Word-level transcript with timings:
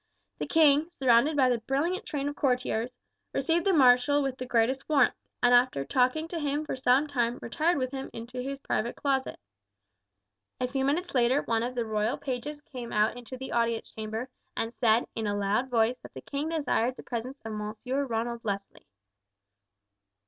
The 0.39 0.47
king, 0.47 0.89
surrounded 0.89 1.37
by 1.37 1.49
a 1.49 1.59
brilliant 1.59 2.07
train 2.07 2.27
of 2.27 2.35
courtiers, 2.35 2.91
received 3.33 3.67
the 3.67 3.71
marshal 3.71 4.23
with 4.23 4.39
the 4.39 4.47
greatest 4.47 4.89
warmth, 4.89 5.13
and 5.43 5.53
after 5.53 5.85
talking 5.85 6.27
to 6.29 6.39
him 6.39 6.65
for 6.65 6.75
some 6.75 7.05
time 7.05 7.37
retired 7.39 7.77
with 7.77 7.91
him 7.91 8.09
into 8.11 8.41
his 8.41 8.57
private 8.57 8.95
closet. 8.95 9.37
A 10.59 10.67
few 10.67 10.83
minutes 10.85 11.13
later 11.13 11.43
one 11.43 11.61
of 11.61 11.75
the 11.75 11.85
royal 11.85 12.17
pages 12.17 12.61
came 12.61 12.91
out 12.91 13.15
into 13.15 13.37
the 13.37 13.51
audience 13.51 13.91
chamber 13.91 14.27
and 14.57 14.73
said 14.73 15.05
in 15.13 15.27
a 15.27 15.37
loud 15.37 15.69
voice 15.69 15.99
that 16.01 16.15
the 16.15 16.21
king 16.21 16.49
desired 16.49 16.95
the 16.95 17.03
presence 17.03 17.39
of 17.45 17.51
Monsieur 17.53 18.03
Ronald 18.03 18.43
Leslie. 18.43 18.87